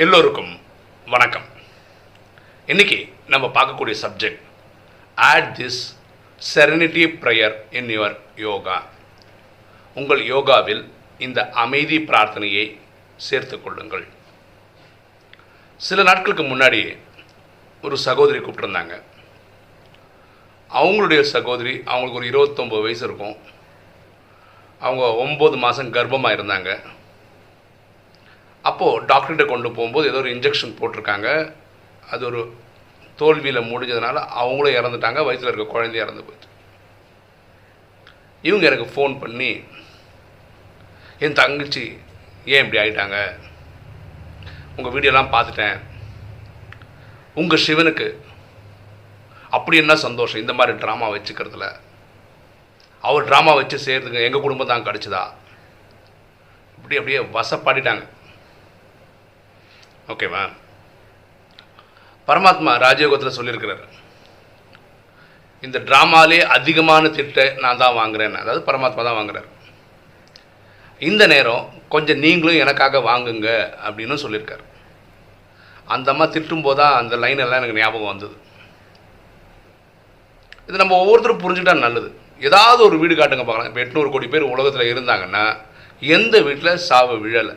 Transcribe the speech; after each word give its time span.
எல்லோருக்கும் 0.00 0.60
வணக்கம். 1.06 1.44
இன்னைக்கு 2.66 3.12
நம்ம 3.26 3.46
பார்க்கக்கூடிய 3.46 3.94
subject 4.02 4.40
at 5.14 5.48
this 5.58 5.80
serenity 6.54 7.04
prayer 7.22 7.56
in 7.70 7.88
your 7.88 8.16
yoga 8.36 8.76
உங்கள் 9.94 10.22
யோகாவில் 10.26 10.90
இந்த 11.18 11.48
அமைதி 11.64 11.98
பிரார்த்தனையை 11.98 12.78
சேர்த்து 13.16 13.62
கொள்ளுங்கள். 13.62 14.06
சில 15.76 16.02
நாட்களுக்கு 16.02 16.42
முன்னாடி 16.42 16.96
ஒரு 17.82 17.96
சகோதரி 17.96 18.38
கூப்பிட்டுருந்தாங்க. 18.38 19.02
அவங்களுடைய 20.70 21.20
சகோதரி 21.20 21.82
அவங்களுக்கு 21.84 22.20
ஒரு 22.20 22.30
இருபத்தொம்பது 22.32 22.82
வயசு 22.82 23.06
இருக்கும். 23.06 23.36
அவங்க 24.78 25.04
ஒம்பது 25.26 25.58
மாதம் 25.58 25.92
கர்ப்பமாக 25.92 26.36
இருந்தாங்க 26.38 26.80
அப்போது 28.68 29.04
டாக்டர்கிட்ட 29.10 29.44
கொண்டு 29.50 29.68
போகும்போது 29.76 30.08
ஏதோ 30.10 30.20
ஒரு 30.22 30.32
இன்ஜெக்ஷன் 30.36 30.78
போட்டிருக்காங்க. 30.80 31.28
அது 32.12 32.22
ஒரு 32.30 32.40
தோல்வியில் 33.20 33.68
முடிஞ்சதுனால 33.70 34.16
அவங்களும் 34.40 34.78
இறந்துட்டாங்க. 34.78 35.20
வயசில் 35.28 35.50
இருக்க 35.50 35.66
குழந்தைய 35.74 36.04
இறந்து 36.04 36.24
போச்சு 36.26 36.48
இவங்க 38.48 38.64
எனக்கு 38.70 38.86
ஃபோன் 38.92 39.14
பண்ணி 39.22 39.50
என் 41.24 41.38
தங்கச்சி 41.40 41.84
ஏன் 42.52 42.62
இப்படி 42.64 42.80
ஆகிட்டாங்க 42.82 43.16
உங்கள் 44.76 44.94
வீடியோலாம் 44.94 45.32
பார்த்துட்டேன். 45.34 45.78
உங்கள் 47.40 47.64
சிவனுக்கு 47.66 48.06
அப்படி 49.56 49.76
என்ன 49.82 49.94
சந்தோஷம்? 50.06 50.42
இந்த 50.44 50.54
மாதிரி 50.58 50.72
ட்ராமா 50.82 51.06
வச்சுக்கிறதுல. 51.14 51.66
அவர் 53.08 53.28
ட்ராமா 53.28 53.52
வச்சு 53.58 53.76
செய்கிறதுக்கு 53.86 54.26
எங்கள் 54.28 54.44
குடும்பம் 54.44 54.70
தான் 54.72 54.86
கிடச்சிதா? 54.88 55.22
இப்படி 56.78 56.98
அப்படியே 57.00 57.20
வசப்பாடிட்டாங்க. 57.36 58.04
ஓகேவா 60.12 60.42
பரமாத்மா 62.28 62.72
ராஜயோகத்தில் 62.86 63.36
சொல்லியிருக்கிறார். 63.36 63.84
இந்த 65.66 65.78
ட்ராமாலே 65.88 66.38
அதிகமான 66.56 67.04
திட்டை 67.16 67.46
நான் 67.62 67.80
தான் 67.82 67.96
வாங்குறேன் 68.00 68.34
அதாவது 68.42 68.60
பரமாத்மா 68.68 69.02
தான் 69.06 69.18
வாங்குறார். 69.20 69.48
இந்த 71.08 71.22
நேரம் 71.32 71.64
கொஞ்சம் 71.94 72.22
நீங்களும் 72.24 72.60
எனக்காக 72.64 73.00
வாங்குங்க 73.10 73.48
அப்படின்னு 73.86 74.22
சொல்லியிருக்காரு. 74.24 74.64
அந்த 75.94 76.06
அம்மா 76.12 76.26
திட்டும் 76.34 76.64
அந்த 77.00 77.16
லைன் 77.24 77.42
எல்லாம் 77.44 77.60
எனக்கு 77.60 77.80
ஞாபகம் 77.82 78.12
வந்தது. 78.12 78.36
இது 80.68 80.82
நம்ம 80.82 80.98
ஒவ்வொருத்தரும் 81.02 81.42
புரிஞ்சுட்டா 81.44 81.74
நல்லது. 81.86 82.10
ஏதாவது 82.48 82.80
ஒரு 82.88 82.96
வீடு 83.00 83.14
காட்டுங்க 83.14 83.44
பார்க்கலாம். 83.46 83.70
இப்போ 83.70 83.80
எட்நூறு 83.84 84.10
கோடி 84.12 84.26
பேர் 84.34 84.52
உலகத்தில் 84.54 84.90
இருந்தாங்கன்னா 84.92 85.44
எந்த 86.16 86.34
வீட்டில் 86.48 86.82
சாவு 86.88 87.16
விழலை? 87.24 87.54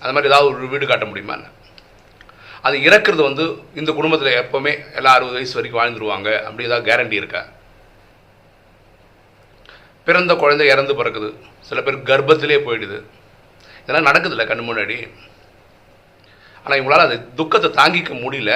அது 0.00 0.12
மாதிரி 0.12 0.32
ஏதாவது 0.32 0.56
ஒரு 0.56 0.68
வீடு 0.68 0.86
காட்ட 0.86 1.04
முடியுமா 1.04 1.34
என்ன 1.34 1.48
அது 2.62 2.76
இறக்குறது 2.78 3.22
வந்து 3.22 3.44
இந்த 3.74 3.92
குடும்பத்தில் 3.92 4.38
எப்போவுமே 4.42 4.72
எல்லாம் 4.94 5.14
அறுபது 5.14 5.36
வயசு 5.36 5.54
வரைக்கும் 5.54 5.82
வாழ்ந்துருவாங்க. 5.82 6.28
அப்படி 6.42 6.68
ஏதாவது 6.68 6.84
கேரண்டி 6.90 7.12
இருக்கா? 7.12 7.46
பிறந்த 10.04 10.34
குழந்தை 10.34 10.66
இறந்து 10.66 11.04
பிறக்குது. 11.04 11.34
சில 11.60 11.82
பேர் 11.82 12.08
கர்ப்பத்திலே 12.10 12.58
போயிடுது. 12.66 12.98
இதெல்லாம் 13.82 14.12
நடக்குதுல்ல 14.12 14.42
கண்ணு 14.42 14.66
முன்னாடி. 14.70 15.10
ஆனால் 16.64 16.78
இவங்களால் 16.80 17.06
அது 17.06 17.34
துக்கத்தை 17.34 17.70
தாங்கிக்க 17.70 18.12
முடியல. 18.24 18.52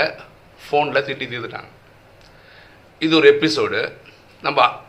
ஃபோனில் 0.65 1.07
திட்டி 1.07 1.27
தீர்த்துட்டாங்க. 1.33 1.71
இது 2.99 3.17
ஒரு 3.17 3.29
எபிசோடு 3.35 3.93
நம்ம 4.43 4.83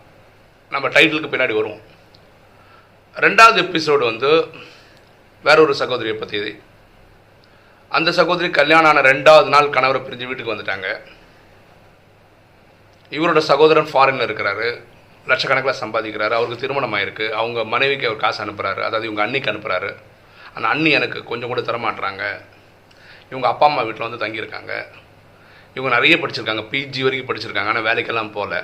நம்ம 0.70 0.90
டைட்டிலுக்கு 0.90 1.32
பின்னாடி 1.34 1.54
வருவோம். 1.60 1.82
ரெண்டாவது 3.16 3.60
எபிசோடு 3.66 4.04
வந்து 4.12 4.32
வேற 5.46 5.58
ஒரு 5.62 5.74
சகோதரியை 5.80 6.18
பற்றி 6.18 6.40
அந்த 7.98 8.10
சகோதரி 8.20 8.50
கல்யாணம் 8.50 8.90
ஆன 8.92 9.02
ரெண்டாவது 9.10 9.50
நாள் 9.54 9.74
கணவரை 9.76 10.00
பிரிஞ்சு 10.06 10.28
வீட்டுக்கு 10.30 10.54
வந்துட்டாங்க. 10.54 10.88
இவரோட 13.16 13.38
சகோதரன் 13.50 13.90
ஃபாரினில் 13.92 14.26
இருக்கிறாரு. 14.28 14.70
லட்சக்கணக்கில் 15.28 15.82
சம்பாதிக்கிறாரு. 15.84 16.34
அவருக்கு 16.38 16.62
திருமணம் 16.64 16.94
ஆயிருக்கு. 16.94 17.26
அவங்க 17.42 17.64
மனைவிக்கு 17.74 18.08
அவர் 18.08 18.24
காசு 18.24 18.46
அனுப்புகிறாரு 18.46 18.82
அதாவது 18.88 19.08
இவங்க 19.10 19.22
அண்ணிக்கு 19.26 19.52
அனுப்புகிறாரு 19.52 19.92
அந்த 20.54 20.68
அண்ணி 20.68 20.92
எனக்கு 21.00 21.24
கொஞ்சம் 21.24 21.52
கூட 21.52 21.62
தரமாட்டுறாங்க 21.62 22.24
இவங்க 23.30 23.48
அப்பா 23.54 23.66
அம்மா 23.68 23.82
வீட்டில் 23.82 24.10
வந்து 24.10 24.24
தங்கியிருக்காங்க. 24.26 24.74
இவங்க 25.76 25.96
நிறைய 25.96 26.16
படிச்சிருக்காங்க. 26.16 26.64
பிஜி 26.74 27.04
வரைக்கும் 27.04 27.30
படிச்சிருக்காங்க. 27.30 27.72
ஆனால் 27.72 27.88
வேலைக்கெல்லாம் 27.90 28.32
போகல. 28.32 28.64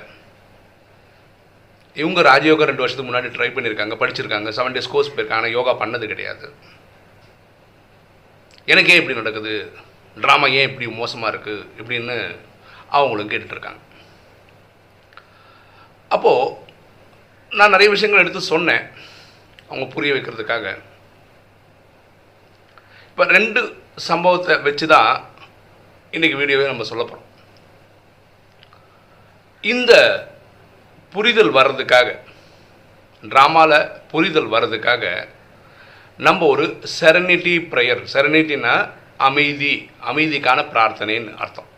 இவங்க 2.00 2.20
ராஜயோகா 2.28 2.66
ரெண்டு 2.68 2.82
வருஷத்துக்கு 2.82 3.10
முன்னாடி 3.10 3.28
ட்ரை 3.36 3.48
பண்ணியிருக்காங்க 3.54 3.96
படிச்சிருக்காங்க. 4.02 4.50
செவன் 4.58 4.74
டேஸ் 4.76 4.92
கோர்ஸ் 4.92 5.10
போயிருக்காங்க. 5.14 5.40
ஆனால் 5.42 5.56
யோகா 5.56 5.72
பண்ணது 5.82 6.06
கிடையாது. 6.12 6.46
எனக்கு 8.72 8.92
ஏன் 8.92 9.00
இப்படி 9.00 9.18
நடக்குது? 9.20 9.54
ட்ராமா 10.24 10.46
ஏன் 10.58 10.68
இப்படி 10.70 10.86
மோசமாக 11.00 11.32
இருக்குது 11.32 11.66
இப்படின்னு 11.80 12.16
அவங்களும் 12.98 13.30
கேட்டுட்ருக்காங்க. 13.32 13.80
அப்போது 16.16 16.56
நான் 17.58 17.74
நிறைய 17.74 17.88
விஷயங்கள் 17.92 18.22
எடுத்து 18.22 18.40
சொன்னேன். 18.52 18.84
அவங்க 19.68 19.86
புரிய 19.94 20.12
வைக்கிறதுக்காக. 20.14 20.66
இப்போ 23.10 23.24
ரெண்டு 23.36 23.60
சம்பவத்தை 24.08 24.54
வச்சு 24.66 24.86
தான் 24.94 25.10
இன்றைக்கி 26.16 26.36
வீடியோவே 26.40 26.70
நம்ம 26.70 26.84
சொல்ல 26.90 27.02
போகிறோம் 27.04 27.28
இந்த 29.72 29.92
புரிதல் 31.12 31.52
வர்றதுக்காக 31.54 32.08
ட்ராமாவில் 33.22 33.90
புரிதல் 34.12 34.50
வர்றதுக்காக 34.54 35.28
நம்ம 36.26 36.46
ஒரு 36.46 36.64
செரனிட்டி 37.00 37.54
ப்ரேயர் 37.72 38.02
செரனிட்டினா 38.12 38.74
அமைதி 39.28 39.90
அமைதிக்கான 40.10 40.60
பிரார்த்தனைன்னு 40.72 41.36
அர்த்தம். 41.36 41.68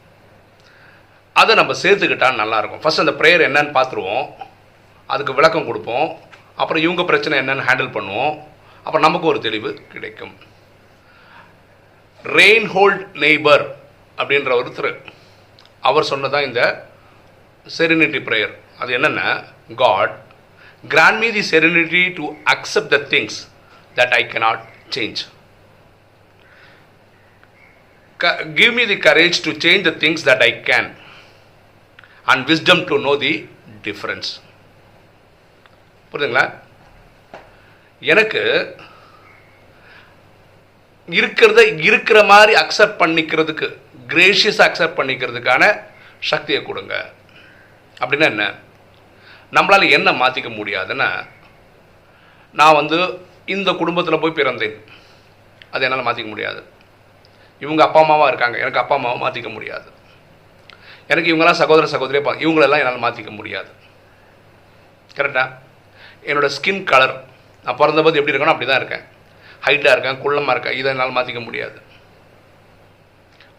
அதை 1.33 1.55
நம்ம 1.55 1.73
சேர்த்துக்கிட்டால் 1.83 2.41
நல்லாயிருக்கும். 2.43 2.83
ஃபஸ்ட் 2.85 3.03
அந்த 3.05 3.15
ப்ரேயர் 3.21 3.47
என்னன்னு 3.49 3.73
பார்த்துருவோம். 3.79 4.27
அதுக்கு 5.07 5.35
விளக்கம் 5.35 5.67
கொடுப்போம். 5.67 6.19
அப்புறம் 6.57 6.83
இவங்க 6.83 7.05
பிரச்சனை 7.05 7.39
என்னன்னு 7.39 7.67
ஹேண்டில் 7.69 7.95
பண்ணுவோம். 7.97 8.35
அப்புறம் 8.79 9.07
நமக்கு 9.09 9.27
ஒரு 9.27 9.41
தெளிவு 9.41 9.71
கிடைக்கும். 9.93 10.35
ரெயின் 12.25 12.67
ஹோல்ட் 12.75 13.05
நெய்பர் 13.25 13.65
அப்படின்ற 14.19 14.53
ஒருத்தர் 14.61 14.93
அவர் 15.81 16.11
சொன்னதான் 16.11 16.47
இந்த 16.51 16.89
செரினிட்டி 17.79 18.21
ப்ரேயர் 18.29 18.55
அது 18.81 18.91
என்னென்னா 18.99 19.29
God 19.85 20.15
grant 20.95 21.21
me 21.25 21.29
the 21.39 21.45
serenity 21.53 22.03
to 22.19 22.25
accept 22.55 22.93
the 22.97 23.01
things 23.15 23.39
that 23.97 24.15
I 24.21 24.23
cannot 24.33 24.61
change 24.97 25.21
give 28.61 28.73
me 28.79 28.85
the 28.93 28.99
courage 29.07 29.39
to 29.47 29.53
change 29.65 29.85
the 29.89 29.93
things 30.03 30.25
that 30.31 30.45
I 30.49 30.51
can 30.71 30.89
and 32.33 32.43
wisdom 32.51 32.83
to 32.91 32.97
know 33.07 33.15
the 33.25 33.33
difference 33.87 34.31
புரியுதுங்களா? 36.11 36.45
எனக்கு 38.03 38.43
இருக்கிறத 41.09 41.61
இருக்கிற 41.89 42.19
மாதிரி 42.31 42.53
accept 42.63 43.01
பண்ணிக்கிறதுக்கு 43.03 43.67
கிரேஷியஸாக 44.13 44.67
accept 44.69 44.99
பண்ணிக்கிறதுக்கான 45.01 45.65
சக்தியை 46.31 46.61
கொடுங்க. 46.69 46.95
அப்படின்னா 48.05 48.21
என்ன? 48.21 48.55
நம்மளால் 49.53 49.91
என்ன 49.91 50.13
மாற்றிக்க 50.13 50.49
முடியாதுன்னா 50.61 51.27
நான் 52.53 52.75
வந்து 52.75 53.27
இந்த 53.47 53.73
குடும்பத்தில் 53.73 54.19
போய் 54.19 54.39
பிறந்தேன். 54.39 54.85
அது 55.71 55.85
என்னால் 55.85 56.07
மாற்றிக்க 56.07 56.27
முடியாது. 56.27 56.65
இவங்க 57.61 57.85
அப்பா 57.85 58.01
அம்மாவாக 58.01 58.29
இருக்காங்க. 58.29 58.59
எனக்கு 58.59 58.79
அப்பா 58.79 58.95
அம்மாவை 58.95 59.19
மாற்றிக்க 59.21 59.53
முடியாது. 59.53 59.93
எனக்கு 61.07 61.37
இவங்கெல்லாம் 61.37 61.61
சகோதர 61.63 61.99
சகோதரியே 61.99 62.23
பா 62.23 62.35
இவங்களெல்லாம் 62.35 62.83
என்னால் 62.83 63.13
மாற்றிக்க 63.13 63.31
முடியாது. 63.31 63.71
கரெக்டாக 65.17 65.51
என்னோடய 66.25 66.51
ஸ்கின் 66.57 66.85
கலர் 66.85 67.25
நான் 67.65 67.77
பிறந்தபோது 67.77 68.19
எப்படி 68.19 68.37
இருக்கணும் 68.37 68.55
அப்படி 68.55 68.67
தான் 68.67 68.77
இருக்கேன் 68.77 69.05
ஹைட்டாக 69.67 69.93
இருக்கேன் 69.95 70.23
குள்ளமாக 70.25 70.51
இருக்கேன். 70.51 70.77
இதை 70.77 70.91
என்னால் 70.91 71.17
மாற்றிக்க 71.17 71.45
முடியாது. 71.45 71.83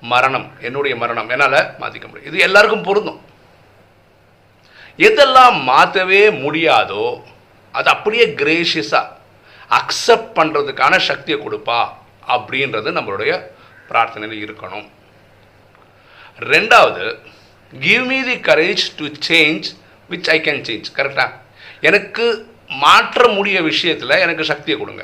மரணம் 0.01 0.51
என்னுடைய 0.61 0.97
மரணம். 0.97 1.29
என்னால் 1.29 1.51
மாற்றிக்க 1.51 2.07
முடியும் 2.07 2.25
இது 2.25 2.37
எல்லாருக்கும் 2.39 2.83
பொருந்தும். 2.83 3.24
எதெல்லாம் 4.97 5.57
மாற்றவே 5.69 6.23
முடியாதோ 6.29 7.05
அது 7.71 7.89
அப்படியே 7.89 8.25
கிரேஷியஸாக 8.41 9.13
அக்செப்ட் 9.79 10.31
பண்ணுறதுக்கான 10.37 10.97
சக்தியை 11.09 11.37
கொடுப்பா 11.41 11.79
அப்படின்றது 12.35 12.89
நம்மளுடைய 12.97 13.31
பிரார்த்தனையில் 13.89 14.43
இருக்கணும். 14.45 14.87
ரெண்டாவது 16.53 17.03
give 17.73 18.05
me 18.11 18.19
the 18.29 18.37
courage 18.49 18.85
to 18.99 19.05
change 19.27 19.67
which 20.11 20.29
I 20.35 20.37
can 20.47 20.63
change 20.69 20.87
கரெக்டாக 20.97 21.31
எனக்கு 21.81 22.25
மாற்ற 22.67 23.27
முடிய 23.27 23.57
விஷயத்தில் 23.61 24.21
எனக்கு 24.25 24.43
சக்தியை 24.51 24.79
கொடுங்க. 24.79 25.03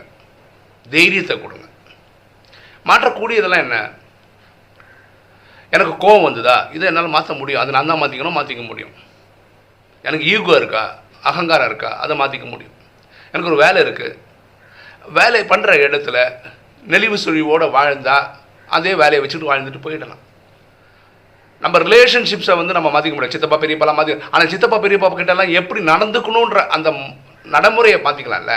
தைரியத்தை 0.89 1.35
கொடுங்க. 1.41 1.65
மாற்றக்கூடியதெல்லாம் 2.89 3.65
என்ன? 3.67 3.77
எனக்கு 5.69 5.93
கோவம் 6.07 6.27
வந்ததா? 6.27 6.57
இதை 6.75 6.88
என்னால் 6.88 7.15
மாற்ற 7.17 7.33
முடியும். 7.33 7.61
அதை 7.61 7.73
நான் 7.73 7.91
தான் 7.91 8.01
மாற்றிக்கணும் 8.01 8.38
மாற்றிக்க 8.39 8.63
முடியும். 8.67 8.93
எனக்கு 10.07 10.25
ஈகோ 10.33 10.53
இருக்கா? 10.62 10.83
அகங்காரம் 11.30 11.69
இருக்கா? 11.71 11.92
அதை 12.03 12.13
மாற்றிக்க 12.21 12.45
முடியும். 12.53 12.75
எனக்கு 13.33 13.51
ஒரு 13.51 13.59
வேலை 13.63 13.80
இருக்குது 13.86 14.18
வேலை 15.18 15.42
பண்ணுற 15.51 15.71
இடத்துல 15.86 16.18
நெளிவு 16.94 17.18
சுழிவோடு 17.25 17.65
வாழ்ந்தால் 17.77 18.27
அதே 18.77 18.92
வேலையை 19.01 19.21
வச்சுட்டு 19.24 19.50
வாழ்ந்துட்டு 19.51 19.86
போயிடலாம். 19.86 20.21
நம்ம 21.63 21.80
ரிலேஷன்ஷிப்ஸை 21.86 22.53
வந்து 22.59 22.75
நம்ம 22.77 22.89
மாற்றிக்க 22.94 23.15
முடியாது. 23.15 23.36
சித்தப்பா 23.36 23.57
பெரியப்பாலாம் 23.63 23.98
மாற்றி 24.00 24.13
ஆனால் 24.33 24.51
சித்தப்பா 24.53 24.77
பெரியப்பா 24.83 25.09
கிட்டலாம் 25.19 25.57
எப்படி 25.59 25.81
நடந்துக்கணுன்ற 25.92 26.62
அந்த 26.75 26.89
நடைமுறையை 27.56 28.00
மாற்றிக்கலாம்ல 28.06 28.56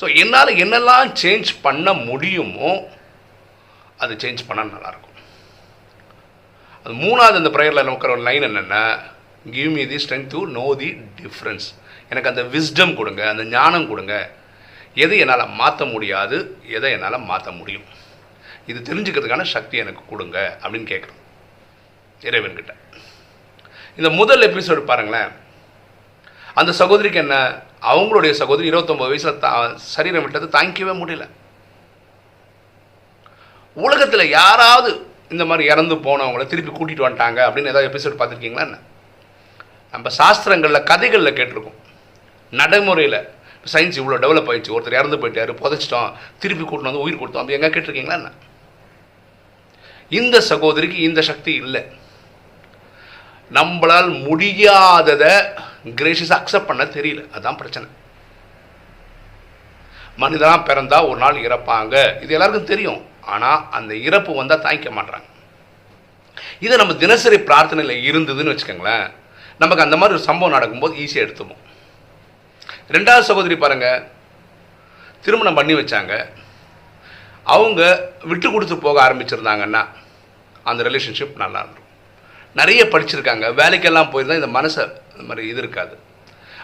ஸோ 0.00 0.06
என்னால் 0.22 0.58
என்னெல்லாம் 0.64 1.08
சேஞ்ச் 1.22 1.50
பண்ண 1.64 1.88
முடியுமோ 2.08 2.70
அது 4.02 4.12
சேஞ்ச் 4.22 4.46
பண்ணால் 4.48 4.74
நல்லாயிருக்கும் 4.76 5.18
அது 6.86 6.94
மூணாவது 7.02 7.40
அந்த 7.40 7.50
ப்ரேயரில் 7.56 7.88
நோக்கிற 7.88 8.12
ஒரு 8.16 8.24
லைன் 8.28 8.46
என்னென்னா 8.48 8.82
give 9.50 9.70
me 9.76 9.86
the 9.86 9.98
strength 10.04 10.30
to 10.34 10.40
know 10.58 10.66
the 10.82 10.88
difference 11.20 11.66
எனக்கு 12.10 12.30
அந்த 12.32 12.42
விஸ்டம் 12.42 12.94
கொடுங்க 12.94 13.28
அந்த 13.28 13.44
ஞானம் 13.56 13.88
கொடுங்க. 13.88 14.14
எது 14.94 15.18
என்னால் 15.18 15.48
மாற்ற 15.60 15.84
முடியாது 15.84 16.58
எதை 16.76 16.92
என்னால் 16.92 17.26
மாற்ற 17.30 17.50
முடியும். 17.50 17.84
இது 18.66 18.78
தெரிஞ்சுக்கிறதுக்கான 18.88 19.42
சக்தி 19.42 19.76
எனக்கு 19.78 20.02
கொடுங்க 20.10 20.58
அப்படின்னு 20.62 20.88
கேட்குறோம் 20.92 21.20
இறைவன்கிட்ட. 22.28 22.72
இந்த 23.96 24.10
முதல் 24.10 24.44
எபிசோடு 24.50 24.82
பாருங்களேன். 24.90 25.30
அந்த 26.54 26.72
சகோதரிக்கு 26.72 27.18
என்ன? 27.18 27.36
அவங்களுடைய 27.80 28.30
சகோதரி 28.30 28.70
இருபத்தொம்பது 28.70 29.12
வயசில் 29.12 29.38
தா 29.38 29.50
சரீரம் 29.76 30.22
விட்டது 30.22 30.46
தாங்கிக்கவே 30.58 30.94
முடியல. 31.02 31.26
உலகத்தில் 33.74 34.28
யாராவது 34.28 35.06
இந்த 35.28 35.44
மாதிரி 35.44 35.68
இறந்து 35.72 35.94
போனவங்கள 35.94 36.46
திருப்பி 36.46 36.72
கூட்டிகிட்டு 36.72 37.06
வந்துட்டாங்க 37.06 37.40
அப்படின்னு 37.48 37.72
ஏதாவது 37.72 37.90
எபிசோட் 37.90 38.18
பார்த்துருக்கீங்களா 38.20 38.66
என்ன? 38.68 38.78
நம்ம 39.92 40.10
சாஸ்திரங்களில் 40.18 40.86
கதைகளில் 40.90 41.36
கேட்டிருக்கோம். 41.38 41.78
நடைமுறையில் 42.60 43.18
சயின்ஸ் 43.72 43.98
இவ்வளோ 44.00 44.16
டெவலப் 44.22 44.48
ஆகிடுச்சு 44.50 44.74
ஒருத்தர் 44.76 44.98
இறந்து 45.00 45.18
போயிட்டாரு 45.22 45.52
புதைச்சிட்டோம் 45.62 46.12
திருப்பி 46.42 46.64
கூட்டிட்டு 46.64 46.90
வந்து 46.90 47.04
உயிர் 47.04 47.20
கொடுத்தோம். 47.20 47.42
அப்படி 47.42 47.58
எங்கே 47.58 47.70
கேட்டிருக்கீங்களா 47.74 48.18
என்ன? 48.20 48.30
இந்த 50.20 50.36
சகோதரிக்கு 50.50 50.98
இந்த 51.08 51.20
சக்தி 51.30 51.52
இல்லை. 51.64 51.82
நம்மளால் 53.58 54.10
முடியாததை 54.28 55.32
கிரேஷியஸ் 56.00 56.36
அக்செப்ட் 56.38 56.70
பண்ண 56.70 56.84
தெரியல. 56.96 57.22
அதுதான் 57.34 57.60
பிரச்சனை. 57.62 57.88
மனிதனாக 60.22 60.58
பிறந்தா 60.68 60.98
ஒரு 61.10 61.18
நாள் 61.24 61.44
இறப்பாங்க. 61.46 61.94
இது 62.24 62.34
எல்லாருக்கும் 62.36 62.70
தெரியும். 62.72 63.00
ஆனால் 63.34 63.60
அந்த 63.78 63.92
இறப்பு 64.08 64.30
வந்தால் 64.40 64.64
தாங்கிக்க 64.66 64.90
மாட்டாங்க 64.98 65.28
இதை 66.64 66.74
நம்ம 66.80 66.94
தினசரி 67.02 67.38
பிரார்த்தனையில் 67.48 68.06
இருந்ததுன்னு 68.08 68.52
வச்சுக்கோங்களேன். 68.52 69.06
நமக்கு 69.62 69.84
அந்த 69.86 69.96
மாதிரி 70.00 70.16
ஒரு 70.18 70.26
சம்பவம் 70.28 70.54
நடக்கும்போது 70.56 70.94
ஈஸியாக 71.04 71.24
எடுத்துப்போம். 71.26 71.62
ரெண்டாவது 72.96 73.28
சகோதரி 73.30 73.56
பாருங்கள் 73.64 74.02
திருமணம் 75.24 75.58
பண்ணி 75.58 75.74
வச்சாங்க. 75.80 76.14
அவங்க 77.54 77.80
விட்டு 78.30 78.48
கொடுத்து 78.54 78.76
போக 78.86 78.98
ஆரம்பிச்சிருந்தாங்கன்னா 79.06 79.82
அந்த 80.70 80.80
ரிலேஷன்ஷிப் 80.88 81.40
நல்லா 81.42 81.60
இருக்கும் 81.64 81.88
நிறைய 82.60 82.82
படிச்சிருக்காங்க. 82.92 83.46
வேலைக்கெல்லாம் 83.60 84.10
போயிருந்தால் 84.12 84.40
இந்த 84.40 84.50
மனசை 84.58 84.82
இந்த 85.12 85.24
மாதிரி 85.28 85.42
இது 85.52 85.60
இருக்காது. 85.64 85.94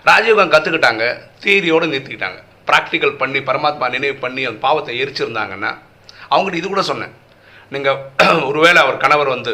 ராஜயோகம் 0.08 0.52
கற்றுக்கிட்டாங்க 0.54 1.04
தியரியோடு 1.44 1.90
நிறுத்திக்கிட்டாங்க. 1.92 2.38
ப்ராக்டிக்கல் 2.68 3.14
பண்ணி 3.20 3.40
பரமாத்மா 3.48 3.86
நினைவு 3.94 4.16
பண்ணி 4.24 4.42
அந்த 4.48 4.60
பாவத்தை 4.66 4.94
எரிச்சிருந்தாங்கன்னா 5.02 5.70
அவங்ககிட்ட 6.32 6.60
இது 6.60 6.68
கூட 6.68 6.82
சொன்னேன். 6.90 7.14
நீங்கள் 7.74 7.98
ஒருவேளை 8.50 8.78
அவர் 8.84 9.02
கணவர் 9.04 9.34
வந்து 9.36 9.52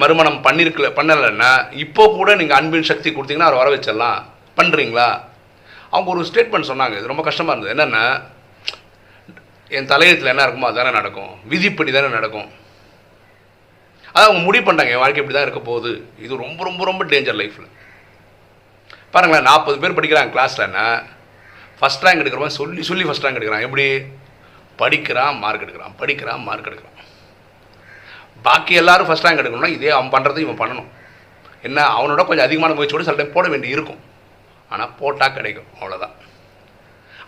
மறுமணம் 0.00 0.38
பண்ணிருக்கல 0.46 0.88
பண்ணலைன்னா 0.98 1.50
இப்போ 1.84 2.04
கூட 2.18 2.30
நீங்கள் 2.40 2.58
அன்பின் 2.58 2.88
சக்தி 2.90 3.10
கொடுத்தீங்கன்னா 3.10 3.48
அவர் 3.48 3.60
வர 3.62 3.70
வச்சிடலாம் 3.74 4.20
பண்ணுறீங்களா 4.58 5.08
அவங்க 5.94 6.08
ஒரு 6.14 6.22
ஸ்டேட்மெண்ட் 6.28 6.70
சொன்னாங்க. 6.70 6.94
இது 7.00 7.12
ரொம்ப 7.12 7.24
கஷ்டமாக 7.28 7.54
இருந்தது. 7.54 7.74
என்னென்னா 7.74 8.04
என் 9.76 9.90
தலையத்தில் 9.92 10.32
என்ன 10.32 10.44
இருக்குமோ 10.46 10.68
அதுதானே 10.68 10.90
நடக்கும். 10.98 11.32
விதிப்படி 11.52 11.90
தானே 11.96 12.08
நடக்கும். 12.18 12.48
அதை 14.14 14.24
அவங்க 14.26 14.42
முடிவு 14.46 14.64
பண்ணிட்டாங்க. 14.66 14.94
என் 14.94 15.02
வாழ்க்கை 15.04 15.20
இப்படி 15.22 15.36
தான் 15.36 15.46
இருக்க 15.48 15.62
போகுது. 15.70 15.92
இது 16.24 16.42
ரொம்ப 16.44 16.60
ரொம்ப 16.68 16.84
ரொம்ப 16.90 17.04
டேஞ்சர் 17.12 17.40
லைஃப்பில் 17.40 17.72
பாருங்களேன் 19.14 19.48
நாற்பது 19.48 19.76
பேர் 19.82 19.96
படிக்கிறாங்க 19.98 20.32
கிளாஸ்லன்னா 20.36 20.86
ஃபஸ்ட் 21.80 22.04
ரேங்க் 22.06 22.22
எடுக்கிறவன் 22.22 22.58
சொல்லி 22.60 22.82
சொல்லி 22.90 23.04
ஃபஸ்ட் 23.08 23.24
ரேங்க் 23.26 23.38
எடுக்கிறான். 23.38 23.66
எப்படி? 23.66 23.86
படிக்கிறான் 24.80 25.36
மார்க் 25.42 25.64
எடுக்கிறான். 25.64 25.94
படிக்கிறான் 26.00 26.42
மார்க் 26.48 26.68
எடுக்கிறான். 26.70 26.96
பாக்கி 28.46 28.74
எல்லாரும் 28.82 29.08
ஃபஸ்ட் 29.08 29.26
ரேங்க் 29.26 29.40
எடுக்கணும்னா 29.42 29.72
இதே 29.76 29.90
அவன் 29.96 30.12
பண்ணுறது 30.14 30.44
இவன் 30.44 30.60
பண்ணணும். 30.62 30.88
என்ன 31.66 31.78
அவனோட 31.96 32.22
கொஞ்சம் 32.28 32.46
அதிகமான 32.48 32.74
முயற்சியோடு 32.78 33.06
சில 33.08 33.18
டைம் 33.18 33.34
போட 33.36 33.46
வேண்டி 33.52 33.74
இருக்கும். 33.76 34.00
ஆனால் 34.72 34.94
போட்டால் 35.00 35.34
கிடைக்கும். 35.36 35.68
அவ்வளோதான் 35.80 36.14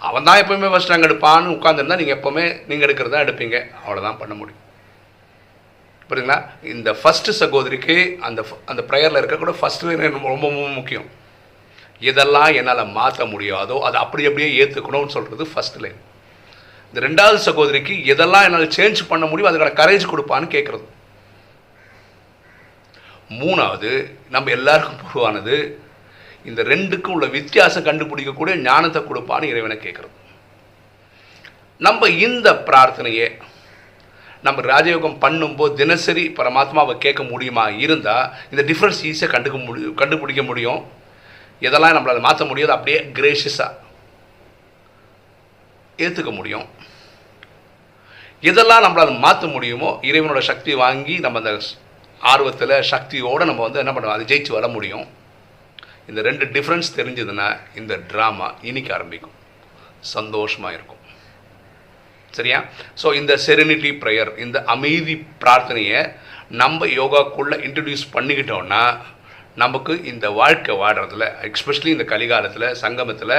அவன் 0.09 0.27
தான் 0.29 0.41
எப்போவுமே 0.41 0.69
ஃபஸ்ட் 0.73 0.91
ரேங்க் 0.93 1.07
எடுப்பான்னு 1.09 1.55
உட்காந்துருந்தா 1.57 1.99
நீங்கள் 2.01 2.17
எப்போவுமே 2.19 2.45
நீங்கள் 2.71 2.87
எடுக்கிறது 2.87 3.15
தான் 3.15 3.25
எடுப்பீங்க. 3.27 3.57
அவ்வளோதான் 3.85 4.19
பண்ண 4.21 4.35
முடியும். 4.41 4.65
புரியுதுங்களா? 6.11 6.37
இந்த 6.75 6.91
ஃபஸ்ட்டு 7.01 7.33
சகோதரிக்கு 7.41 7.97
அந்த 8.27 8.41
அந்த 8.73 8.83
ப்ரேயரில் 8.91 9.21
இருக்கக்கூட 9.21 9.55
ஃபஸ்ட்டு 9.61 9.89
ஃபஸ்ட் 9.89 10.15
ரொம்ப 10.19 10.29
ரொம்ப 10.35 10.69
முக்கியம். 10.81 11.09
எதெல்லாம் 12.11 12.53
என்னால் 12.59 12.93
மாற்ற 12.99 13.23
முடியாதோ 13.33 13.77
அதை 13.87 13.97
அப்படி 14.05 14.29
அப்படியே 14.29 14.51
ஏற்றுக்கணும்னு 14.63 15.15
சொல்கிறது 15.17 15.45
ஃபஸ்ட் 15.53 15.79
லைன் 15.85 15.99
இந்த 16.91 17.01
ரெண்டாவது 17.07 17.39
சகோதரிக்கு 17.49 17.95
எதெல்லாம் 18.13 18.47
என்னால் 18.49 18.75
சேஞ்ச் 18.77 19.01
பண்ண 19.11 19.25
முடியும் 19.31 19.51
அதுக்கான 19.51 19.75
கரேஜ் 19.81 20.07
கொடுப்பான்னு 20.13 20.49
கேட்குறது 20.55 20.87
மூணாவது 23.29 23.91
நம்ம 24.35 24.51
எல்லாருக்கும் 24.51 25.03
பொதுவானது 25.03 25.57
இந்த 26.49 26.63
ரெண்டுக்கும் 26.63 27.15
உள்ள 27.17 27.27
வித்தியாசம் 27.27 27.87
கண்டுபிடிக்கக்கூடிய 27.89 28.55
ஞானத்தை 28.69 29.01
கொடுப்பான்னு 29.03 29.51
இறைவனை 29.53 29.77
கேட்குறது. 29.77 30.15
நம்ம 31.87 32.09
இந்த 32.09 32.49
பிரார்த்தனையை 32.69 33.27
நம்ம 34.47 34.63
ராஜயோகம் 34.63 35.19
பண்ணும்போது 35.25 35.75
தினசரி 35.75 36.25
பரமாத்மாவை 36.39 36.95
கேட்க 36.99 37.23
முடியுமா? 37.23 37.65
இருந்தால் 37.85 38.31
இந்த 38.51 38.63
டிஃப்ரென்ஸ் 38.71 39.03
ஈஸியாக 39.11 39.33
கண்டுக்க 39.35 39.65
முடியும் 39.65 39.95
கண்டுபிடிக்க 39.95 40.43
முடியும். 40.43 40.81
எதெல்லாம் 41.61 41.97
நம்மளால் 41.97 42.27
மாற்ற 42.27 42.45
முடியாது 42.45 42.73
அப்படியே 42.77 42.99
கிரேஷியஸாக 43.19 43.77
ஏற்றுக்க 46.05 46.33
முடியும். 46.39 46.67
எதெல்லாம் 48.43 48.85
நம்மளால் 48.87 49.19
மாற்ற 49.27 49.47
முடியுமோ 49.47 49.99
இறைவனோட 50.03 50.39
சக்தி 50.51 50.75
வாங்கி 50.75 51.19
நம்ம 51.19 51.39
அந்த 51.39 51.53
ஆர்வத்தில் 52.21 52.75
சக்தியோடு 52.93 53.49
நம்ம 53.51 53.63
வந்து 53.63 53.83
என்ன 53.83 53.93
பண்ணுவோம் 53.93 54.17
அதை 54.17 54.27
ஜெயிச்சு 54.31 54.53
வர 54.59 54.69
முடியும். 54.69 55.07
இந்த 56.09 56.21
ரெண்டு 56.29 56.45
டிஃப்ரென்ஸ் 56.55 56.89
தெரிஞ்சதுன்னா 56.97 57.49
இந்த 57.75 57.95
ட்ராமா 58.11 58.49
இனிக்க 58.71 58.95
ஆரம்பிக்கும். 58.97 59.37
சந்தோஷமாக 60.15 60.75
இருக்கும். 60.77 61.03
சரியா? 62.35 62.59
ஸோ 63.03 63.09
இந்த 63.21 63.33
செரினிட்டி 63.47 63.91
ப்ரேயர் 64.03 64.31
இந்த 64.45 64.59
அமைதி 64.75 65.15
பிரார்த்தனையை 65.43 66.01
நம்ம 66.63 66.87
யோகாக்குள்ளே 66.87 67.57
இன்ட்ரடியூஸ் 67.67 68.05
பண்ணிக்கிட்டோன்னா 68.13 68.83
நமக்கு 69.63 69.93
இந்த 70.13 70.27
வாழ்க்கை 70.31 70.75
வாடுறதுல 70.83 71.25
எக்ஸ்பெஷலி 71.49 71.91
இந்த 71.95 72.05
கலிகாலத்தில் 72.13 72.77
சங்கமத்தில் 72.83 73.37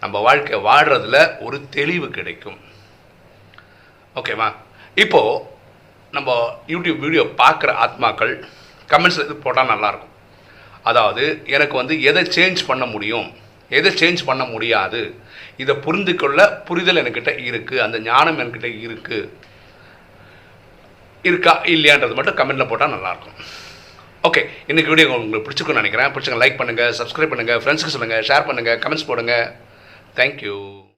நம்ம 0.00 0.20
வாழ்க்கை 0.26 0.58
வாடுறதுல 0.68 1.18
ஒரு 1.46 1.56
தெளிவு 1.70 2.08
கிடைக்கும். 2.10 2.58
ஓகேவா 4.16 4.48
இப்போது 4.94 5.42
நம்ம 6.16 6.36
யூடியூப் 6.72 7.02
வீடியோ 7.06 7.24
பார்க்குற 7.40 7.70
ஆத்மாக்கள் 7.84 8.32
கமெண்ட்ஸில் 8.92 9.26
இது 9.26 9.36
போட்டால் 9.44 9.70
நல்லாயிருக்கும். 9.72 10.14
அதாவது 10.90 11.24
எனக்கு 11.56 11.74
வந்து 11.80 11.94
எதை 12.10 12.22
சேஞ்ச் 12.36 12.60
பண்ண 12.70 12.84
முடியும் 12.94 13.28
எதை 13.78 13.90
சேஞ்ச் 14.00 14.20
பண்ண 14.28 14.42
முடியாது 14.52 15.00
இதை 15.62 15.74
புரிந்து 15.86 16.12
கொள்ள 16.22 16.40
புரிதல் 16.68 17.00
என்கிட்ட 17.00 17.32
இருக்குது 17.48 17.84
அந்த 17.86 17.96
ஞானம் 18.08 18.40
என்கிட்ட 18.42 18.68
இருக்குது 18.84 19.30
இருக்கா 21.28 21.54
இல்லையான்றது 21.74 22.16
மட்டும் 22.18 22.38
கமெண்ட்டில் 22.40 22.70
போட்டால் 22.70 22.94
நல்லாயிருக்கும். 22.94 23.38
ஓகே 24.28 24.42
இன்றைக்கி 24.70 24.90
வீடியோ 24.92 25.08
உங்களுக்கு 25.16 25.46
பிடிச்சிருக்குன்னு 25.46 25.82
நினைக்கிறேன். 25.82 26.12
பிடிச்சிங்க 26.14 26.40
லைக் 26.42 26.60
பண்ணுங்கள் 26.60 26.96
சப்ஸ்கிரைப் 27.00 27.32
பண்ணுங்கள் 27.32 27.60
ஃப்ரெண்ட்ஸுக்கு 27.62 27.96
சொல்லுங்கள் 27.96 28.26
ஷேர் 28.30 28.48
பண்ணுங்கள் 28.48 28.78
கமெண்ட்ஸ் 28.84 29.08
போடுங்க. 29.10 29.34
தேங்க்யூ 30.20 30.56